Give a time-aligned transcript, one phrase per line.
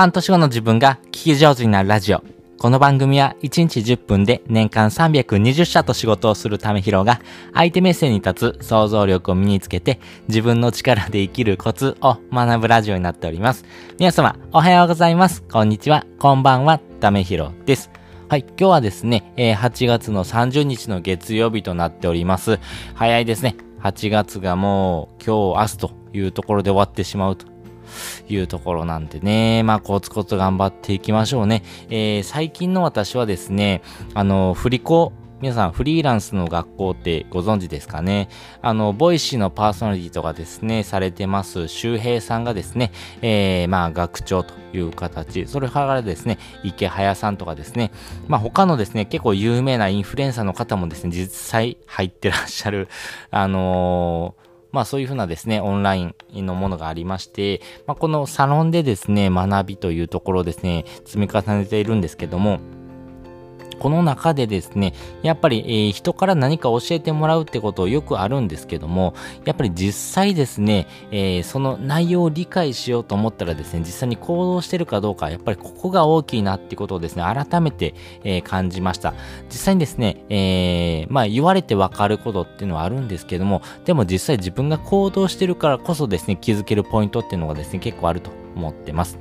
[0.00, 2.22] 半年後の自分が聞き上手になるラジオ。
[2.56, 7.20] この番組は1日10分で年間320社と仕事をするためひろが
[7.52, 13.66] 相手目線に立つ想像力を身につけて自分の力で生きるコツを学ぶラジオになっております。
[13.98, 15.42] 皆様おはようございます。
[15.42, 16.06] こんにちは。
[16.18, 16.78] こんばんは。
[16.78, 17.90] ためひろです。
[18.30, 22.58] はい、今日はですね、え、8月の30日の月曜日となっております。
[22.94, 23.54] 早いですね。
[23.82, 27.59] 8月がもう今日明日というところで終わってしまうと
[28.28, 31.62] いうところなんでね、まあ、コツコツ頑張っていきましょうね。
[31.88, 33.82] えー、最近の私はですね、
[34.14, 38.28] あの、フリ校、皆さん、フリーランスの学校ってご存知ですかね？
[38.60, 47.90] あの、 Voicy のパーソナリティとかですね、されてます、周平さんがですね、えー、まあ、学長という形、それからですね、イケハヤさんとかですね、
[48.28, 52.88] まあ、他のですね、結構有名なインフルエンサーの方もですね、実際入ってらっしゃる、
[53.30, 56.14] あのーまあそういうふうなですね、オンライン
[56.46, 62.60] のものがありまして、まあこのサロンでですね、学びというところですね、積み重ねているんですけども、
[63.80, 64.92] この中でですね、
[65.22, 69.14] やっぱり、えー、人から何か教えてもらうってことよくあるんですけども、
[69.46, 79.14] やっぱり実際ですね、えー、その内容を理解しようと思ったらですね、実際に行動してるかどうか、やっぱりここが大きいなってことをですね、改めて、えー、感じました。
[79.48, 89.18] 実際にですね、えまあ言われてわかることっていうのはあるんですけども、でも実際自分が行動してるからこそですね、気づけるポイントっていうのがですね、結構あると思ってます。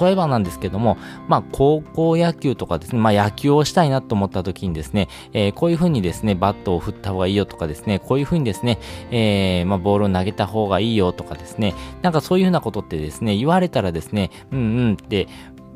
[0.00, 0.98] 例えばなんですけども、
[1.28, 8.78] まあ、高校野球とかですね、まあ、野球をしたいなと思った時にですね、えー、こういう風にですね、バットを振った方がいいよとかですね、こういう風にですね、
[9.10, 15.28] えー、まあ、ボールを投げた方がいいよとかですね、なんかそういう風なことってですね、言われたらですね、うんうんって、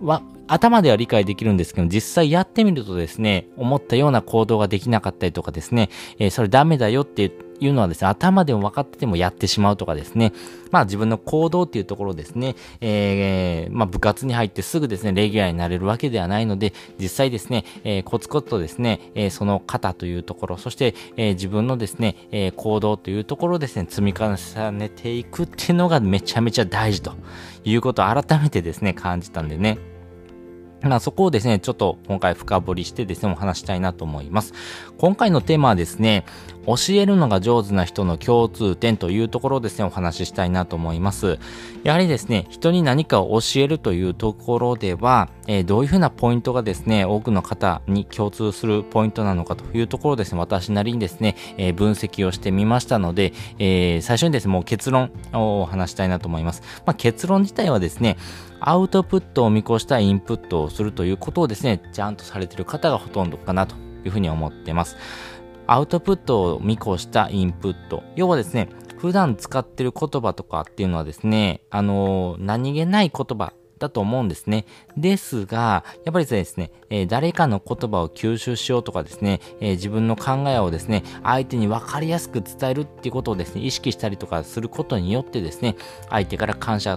[0.02, 10.32] わ、頭では理解できるんですけど、実際やってみるとですね、思ったような行動ができなかったりとかですね、えー、それダメだよって言っていうのはですね、頭でも分かっててもやってしまうとかですね、
[10.70, 24.36] まあ自分の行動っていうところですね、えー、まあ部活に入ってすぐですね、レギュラーになれるわけではないので、実際ですね、えー、コツコツとですね、えー、その型というところ、そして、えー、自分のですね、えー、行動というところをですね、積み重
[24.72, 27.12] ねていくっていうのがめちゃめちゃ大事と
[27.64, 29.78] いうことを改めてですね、感じたんでね、
[30.82, 34.52] まあそこをですね、ちょっと今回深掘りしてですね、お話したいなと思います。
[34.98, 36.24] 今回のテーマはですね、
[36.66, 41.38] 教えるのが上手な人の共通点というところですね、お話ししたいなと思います。
[41.82, 56.62] やはりですね、人に何かを教えるというところでは、えー、どういうふうなポイントがですね、多くの方に共通するポイントなのかというところですね、私なりにですね、えー、分析をしてみましたので、えー、最初にですね、もう結論をお話したいなと思います。
[56.86, 58.16] まあ、結論自体はですね、
[58.64, 63.74] アウトプットを見越したインプットをするということをですね、ちゃんとされている方がほとんどかなと
[64.04, 64.96] いうふうに思ってます。
[65.66, 68.02] アウトプットを見越したインプット。
[68.14, 68.68] 要はですね、
[68.98, 74.64] 普段使ってる言葉とかっていうのはですね、あのー、何気ない言葉だと思うんですね。
[74.96, 85.74] ですが、やっぱりですね、えー、誰かの言葉を吸収しようとかですね、えー、自分の考えをですね、相手に分かりやすく伝えるっていうことをですね、意識したりとかすることによってですね、
[86.10, 86.96] 相手から感謝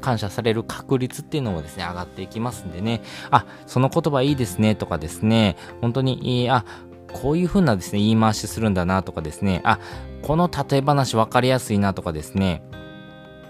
[0.00, 6.64] 感謝される確率っていうのもですね、上がっていきますんでね、あ、その言葉いいですねとかですね、本当に、あ、
[7.12, 9.78] こういう風なですね、言い回しするんだなとかですね、あ、
[10.22, 12.62] この例え話分かりやすいなとかですね、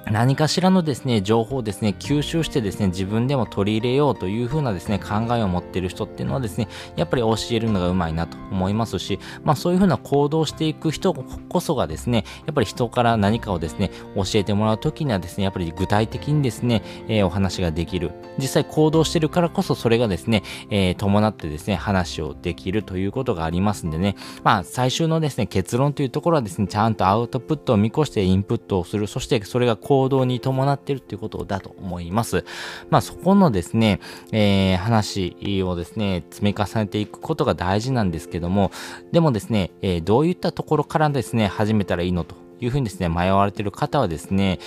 [0.07, 18.11] 何かしらのですね、情報をですね、吸収してですね、自分でも取り入れようという風なですね、考えを持っている人っていうのはですね、やっぱり教えるのがうまいなと思いますし、まあそういう風な行動していく人こそがですね、やっぱり人から何かをですね、教えてもらうときにはですね、やっぱり具体的にですね、えー、お話ができる。
[18.39, 29.07] 実際行動してるからこそそれがですね、えー、伴ってですね、話をできるということがありますんでね、まあ最終のですね、結論というところはですね、ちゃんとアウトプットを見越してインプットをする。
[29.07, 32.45] そしてそれが行動に伴っているということだと思います。
[32.91, 33.99] まあそこのですね、
[34.31, 35.35] えー、話
[35.67, 38.71] をですね、積み重ねていくことが大事なんですけども、
[39.11, 44.61] でもですね、えー、どういったところからですね、始めたらいいのというふうにですね、迷われている方はですね、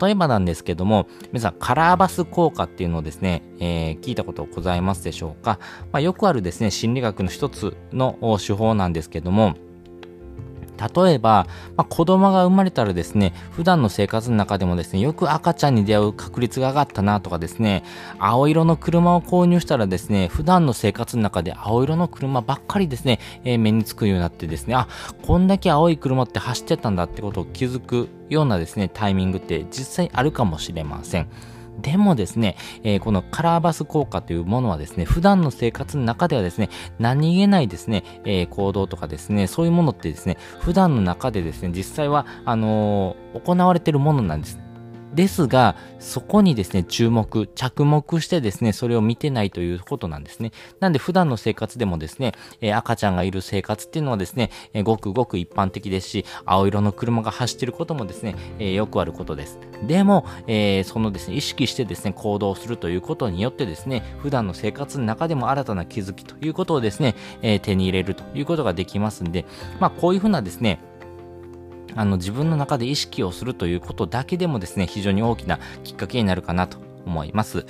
[0.00, 5.58] 例えばなんですけども、皆さん、カラーバス効果っていうのをですね、えー、聞いたことございますでしょうか？
[5.92, 9.54] まあ、よくあるですね、心理学の一つの手法なんですけども、
[10.94, 11.46] 例えば、
[11.76, 17.84] まあ、子供が生まれたらですね、普段の生活の中でもですね、よく赤ちゃんに出会う確率が上がったなとかですね、
[18.18, 24.88] 青色の車を購入したらですね、普段の生活の中で青色の車ばっかりですね、えー、目につくようになってですね、あ、
[25.26, 31.28] こんだけ青い車って走ってたんだってことを気づくようなですね、タイミングって実際あるかもしれません。
[31.80, 44.61] でもですね、えー、このカラーバス効果というものはですね、普段の生活の中ではですね、何気ないですね、えー、行動とかですね、そういうものってですね、普段の中でですね、実際は、あのー、行われているものなんです。
[45.14, 50.52] ですが、そこにですね、注目、着目してですね、それを見てないということなんですね。
[50.80, 59.58] なんで普段の生活でもですね、え、赤ちゃんがいる生活っていうのはですね、え、ごくごく一般的ですし、青色の車が走ってることもですね、え、よくあることです。
[59.86, 69.44] でも、えそのですね、意識してですね、行動するということによってですね、普段の生活の中でも新たな気づきということをですね、え手に入れるということができますんで、
[69.78, 70.80] まあこういうふうなですね、
[71.94, 77.66] あの自分の中で意識をするということだけでもですね、非常に大きなきっかけになるかなと思います。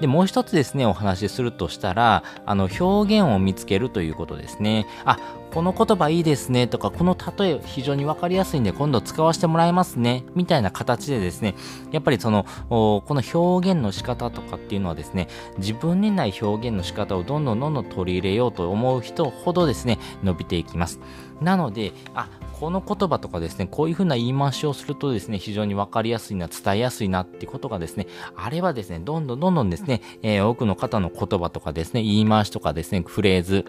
[0.00, 4.86] で、もう一つですね、お話しするとしたら、あの、表現を見つけるということですね。
[5.04, 5.18] あ、
[5.54, 11.54] この言葉いいですねとか、この例え非常にわかりやすいんで今度使わせてもらいますね、みたいな形でですね、
[11.92, 21.00] やっぱりその、この表現の仕方とかっていうのはですね、自分にない表現の仕方をどんどんどんどん取り入れようと思う人ほどですね、伸びていきます。
[21.40, 33.66] なので、あ、この言葉とかですね、こういうふうな言い回しをするとですね、非常にわかりやすいな、伝えやすいなってことがですね、あればですね、どんどんどんどんですね、えー、多くの方の言葉とかですね、言い回しとかですね、フレーズ、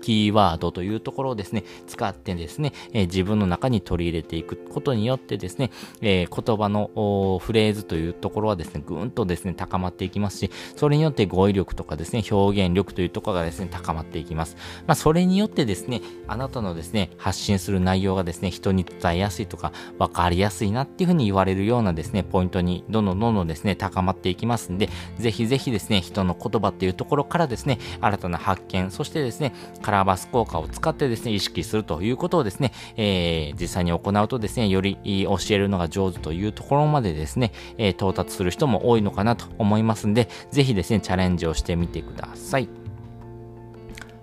[0.00, 14.56] キーワードというところをですね、使ってですね、えー、自分の中に取り入れていくことによってですね、えー、言葉のフレーズというところはですね、ぐんとですね、高まっていきますし、それによって語彙力とかですね、表現力というところがですね、高まっていきます。
[14.86, 24.88] まあ、それによってですね、あなたのですね、発信する内容がですね、人に伝えやすいとか、分かりやすいなっていうふうに言われるようなですね、ポイントにどんどんどんどんですね、高まっていきますんで、
[25.18, 29.52] ぜひぜひですね、人の言葉っていうところからですね、新たな発見、そしてですね、
[29.82, 42.77] カラーバス効果を使ってですね、意識するということをですね、えー、実際に行うとですね、より教えるのが上手というところまでですね、えー、到達する人も多いのかなと思いますんで、ぜひですね、チャレンジをしてみてください。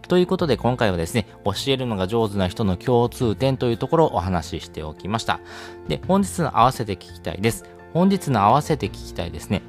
[0.08, 5.40] ということで今回はですね、教えるのが上手な人の共通点というところをお話ししておきました。
[5.88, 7.66] で、本日の合わせて聞きたいです。
[7.94, 9.62] 本日の合わせて聞きたいですね。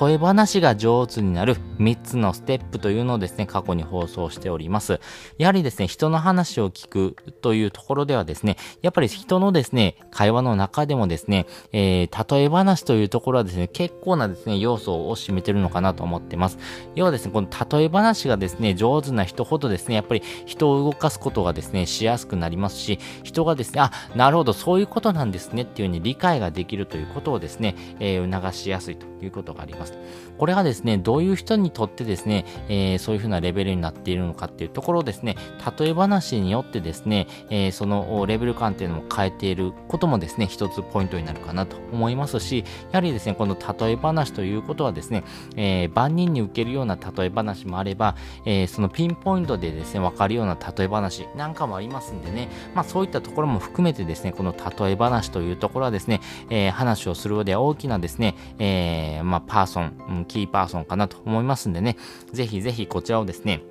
[0.00, 5.00] 例え話が上手になる3つのステップというのをですね、過去に放送しております。
[5.38, 16.58] やはりですね、人の話を聞くというところではですね、やっぱり人のですね、会話の中でもですね、えー、例え話というところはですね、結構なですね、要素を占めてるのかなと思ってます。
[16.94, 29.94] 要はですね、この例え話がですね、上手な人ほどですね、やっぱり人を動かすことがですね、しやすくなりますし、人がですね、あ、なるほど、そういうことなんですねっていうふうに理解ができるということをですね、えー、促しやすいということがあります。
[30.38, 35.36] これがですね、どういう人にとってですね、えー、そういうふうなレベルになっているのかっていうところをですね、
[35.78, 45.24] 例え話によってですね、えー、そのレベル感っていうのも変えていることもですね、一つポイントになるかなと思いますし、やはりですね、この例え話ということはですね、
[45.56, 56.20] えー、万人に受けるような例え話もあれば、え、そのピンポイントでですね、わかるような例え話なんかもありますんでね、まあそういったところも含めてですね、この例え話というところはですね、
[56.50, 61.98] え、話をする上で大きなですね、えー、まあパーソン、うん、キーパーソンかなと思いますんでね、
[62.32, 63.62] ぜひぜひこちらをですね、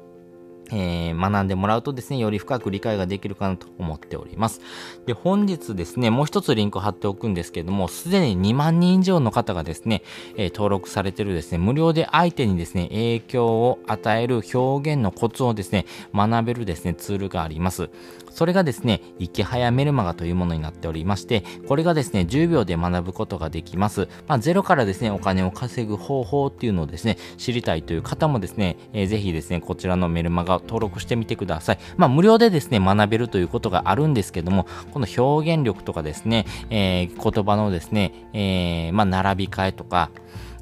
[0.71, 4.61] えー、学んでもらうとですね、より深く理解ができるかなと思っております。
[5.07, 10.03] で、本日ですね、もう一つリンクを貼っておくんですけれども、すでに2万人以上の方がですね、
[10.37, 17.89] えー、登録されてるですね、無料で相手にですね、影響を与える表現のコツをですね、学べるですね、ツールがあります。
[18.31, 24.07] それがですね、いき早メルマガというものになっておりまして、これがですね、10秒で学ぶことができます。
[24.27, 31.79] まあ、ゼロからですね、お金を稼ぐ方法っていうのをですね、知りたいという方もですね、えー、ぜひですね、こちらのメルマガを登録してみてください。
[31.97, 40.09] まあ、無料でですね、学べるということがあるんですけども、この表現力とかですね、えー、言葉のですね、えー、まあ、並び替えとか、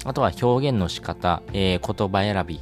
[0.04, 2.60] あとは表現の仕方、えー、言葉選び、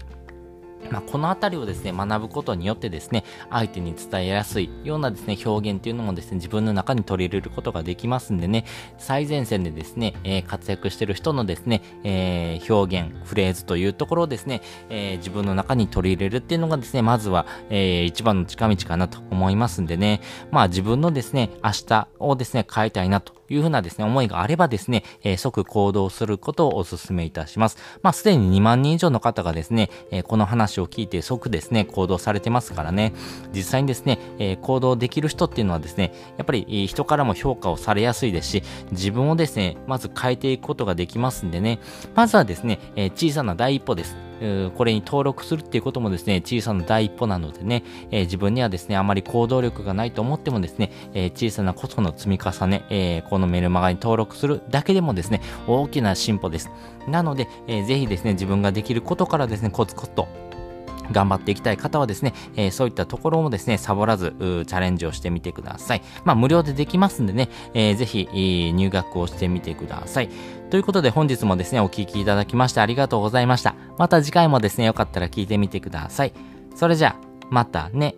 [0.90, 8.64] まあ、このあたりをですね、学ぶことによってですね、相手に伝えやすいようなですね、表現っていうのもですね、自分の中に取り入れることができますんでね、
[8.98, 27.78] 最前線でですね、えー、活躍してる人のですね、えー、表現、フレーズというところをですね、えー、自分の中に取り入れるっていうのがですね、まずは、え一番の近道かなと思いますんでね、まあ自分のですね、明日をですね、変えたいなというふうなですね、思いがあればですね、えー、即行動することをお勧めいたします。
[28.02, 33.12] まあ、すでに2万人以上の方がですね、えー、この話を聞いて即ですね、行動されてますからね、
[33.54, 38.62] 実際にですね、えー、行動できる人っていうのはですね、やっぱり人からも評価をされやすいですし、
[38.92, 41.80] 自分をですね、まず変えていくことができますんでね、
[42.14, 44.27] まずはですね、え小さな第一歩です。
[44.76, 56.70] これに登録するっていうこともですね、小さな第一歩なのでね、えー、自分にはですね、あまり行動力がないと思ってもですね、えー、小さなことの積み重ね、えー、このメルマガに登録するだけでもですね、大きな進歩です。
[57.08, 60.28] なので、えー、ぜひですね、自分ができることからですね、コツコツと
[61.12, 66.02] 頑張っていきたい方はですね、えー、そういったところもですね、サボらず、チャレンジをしてみてください。
[66.24, 70.30] まあ、無料でできますんでね、えー、ぜひ、入学をしてみてください。
[70.70, 73.74] ということで本日もですね、お聴きいただきましてありがとうございました。
[73.96, 76.32] また次回もですね、よかったら聞いてみてください。
[76.74, 78.14] それじゃあ、またね。